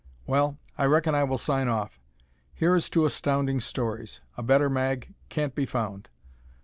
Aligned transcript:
Well, 0.25 0.57
reckon 0.79 1.13
I 1.13 1.23
will 1.25 1.37
sign 1.37 1.67
off. 1.67 1.99
Here 2.55 2.75
is 2.75 2.89
to 2.89 3.05
Astounding 3.05 3.59
Stories. 3.59 4.19
A 4.35 4.41
better 4.41 4.67
mag 4.67 5.13
can't 5.29 5.53
be 5.53 5.67
found! 5.67 6.09